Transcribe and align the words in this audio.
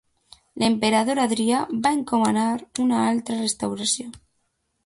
L'emperador 0.63 1.19
Adrià 1.25 1.59
va 1.85 1.93
encomanar 1.97 2.47
una 2.87 3.05
altra 3.13 3.39
restauració. 3.43 4.09